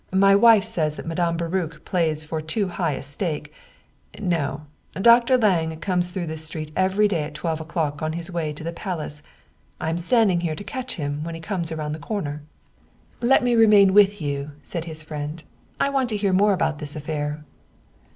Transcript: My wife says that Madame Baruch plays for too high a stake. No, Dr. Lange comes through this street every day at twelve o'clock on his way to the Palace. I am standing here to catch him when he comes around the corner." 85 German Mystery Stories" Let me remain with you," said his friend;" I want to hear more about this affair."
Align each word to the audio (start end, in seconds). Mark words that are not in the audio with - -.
My 0.17 0.35
wife 0.35 0.63
says 0.63 0.95
that 0.95 1.05
Madame 1.05 1.37
Baruch 1.37 1.85
plays 1.85 2.23
for 2.23 2.41
too 2.41 2.69
high 2.69 2.93
a 2.93 3.03
stake. 3.03 3.53
No, 4.17 4.61
Dr. 4.99 5.37
Lange 5.37 5.75
comes 5.79 6.09
through 6.11 6.25
this 6.25 6.43
street 6.43 6.71
every 6.75 7.07
day 7.07 7.21
at 7.21 7.35
twelve 7.35 7.61
o'clock 7.61 8.01
on 8.01 8.13
his 8.13 8.31
way 8.31 8.51
to 8.51 8.63
the 8.63 8.73
Palace. 8.73 9.21
I 9.79 9.91
am 9.91 9.99
standing 9.99 10.39
here 10.39 10.55
to 10.55 10.63
catch 10.63 10.95
him 10.95 11.23
when 11.23 11.35
he 11.35 11.39
comes 11.41 11.71
around 11.71 11.91
the 11.91 11.99
corner." 11.99 12.41
85 13.19 13.21
German 13.21 13.27
Mystery 13.27 13.27
Stories" 13.27 13.29
Let 13.29 13.43
me 13.43 13.53
remain 13.61 13.93
with 13.93 14.21
you," 14.23 14.51
said 14.63 14.85
his 14.85 15.03
friend;" 15.03 15.43
I 15.79 15.89
want 15.91 16.09
to 16.09 16.17
hear 16.17 16.33
more 16.33 16.53
about 16.53 16.79
this 16.79 16.95
affair." 16.95 17.43